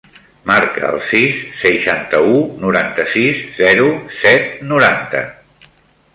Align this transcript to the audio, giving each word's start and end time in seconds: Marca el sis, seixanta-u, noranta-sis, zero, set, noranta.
Marca 0.51 0.87
el 0.87 0.95
sis, 1.09 1.37
seixanta-u, 1.63 2.41
noranta-sis, 2.65 3.45
zero, 3.61 3.87
set, 4.23 4.51
noranta. 4.73 5.25